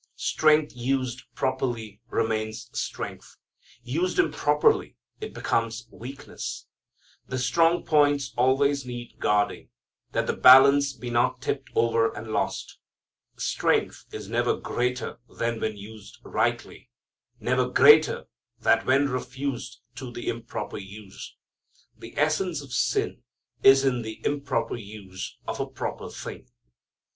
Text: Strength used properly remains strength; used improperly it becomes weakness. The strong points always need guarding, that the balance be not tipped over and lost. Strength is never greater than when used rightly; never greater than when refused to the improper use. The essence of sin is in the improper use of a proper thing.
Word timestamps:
Strength 0.15 0.75
used 0.75 1.25
properly 1.35 2.01
remains 2.09 2.71
strength; 2.73 3.37
used 3.83 4.17
improperly 4.17 4.97
it 5.19 5.31
becomes 5.31 5.87
weakness. 5.91 6.65
The 7.27 7.37
strong 7.37 7.85
points 7.85 8.33
always 8.35 8.83
need 8.83 9.19
guarding, 9.19 9.69
that 10.11 10.25
the 10.25 10.35
balance 10.35 10.93
be 10.93 11.11
not 11.11 11.39
tipped 11.39 11.69
over 11.75 12.11
and 12.17 12.31
lost. 12.31 12.79
Strength 13.37 14.05
is 14.11 14.27
never 14.27 14.57
greater 14.57 15.19
than 15.37 15.59
when 15.59 15.77
used 15.77 16.17
rightly; 16.23 16.89
never 17.39 17.69
greater 17.69 18.25
than 18.59 18.83
when 18.87 19.07
refused 19.07 19.81
to 19.97 20.09
the 20.11 20.29
improper 20.29 20.79
use. 20.79 21.35
The 21.99 22.17
essence 22.17 22.63
of 22.63 22.73
sin 22.73 23.21
is 23.61 23.85
in 23.85 24.01
the 24.01 24.19
improper 24.25 24.77
use 24.77 25.37
of 25.47 25.59
a 25.59 25.67
proper 25.67 26.09
thing. 26.09 26.47